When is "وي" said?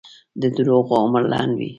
1.59-1.69